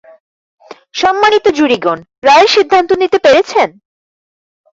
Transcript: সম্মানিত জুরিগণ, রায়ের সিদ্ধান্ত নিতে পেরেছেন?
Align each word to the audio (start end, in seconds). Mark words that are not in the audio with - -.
সম্মানিত 0.93 1.45
জুরিগণ, 1.57 1.97
রায়ের 2.23 2.49
সিদ্ধান্ত 2.55 2.89
নিতে 3.01 3.17
পেরেছেন? 3.25 3.69